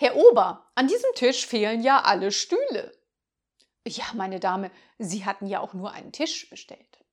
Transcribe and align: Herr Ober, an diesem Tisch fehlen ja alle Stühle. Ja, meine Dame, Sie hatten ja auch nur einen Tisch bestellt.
Herr 0.00 0.16
Ober, 0.16 0.66
an 0.76 0.86
diesem 0.88 1.12
Tisch 1.14 1.46
fehlen 1.46 1.82
ja 1.82 2.00
alle 2.00 2.32
Stühle. 2.32 2.90
Ja, 3.86 4.04
meine 4.14 4.40
Dame, 4.40 4.70
Sie 4.96 5.26
hatten 5.26 5.46
ja 5.46 5.60
auch 5.60 5.74
nur 5.74 5.92
einen 5.92 6.10
Tisch 6.10 6.48
bestellt. 6.48 7.04